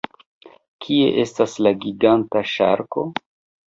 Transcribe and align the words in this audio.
Kie 0.85 1.11
estas 1.25 1.59
la 1.69 1.77
giganta 1.87 2.47
ŝarko? 2.57 3.09